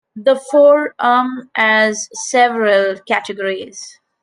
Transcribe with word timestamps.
The 0.15 0.35
"Four"um 0.35 1.51
has 1.55 2.09
several 2.11 2.97
categories. 3.07 3.99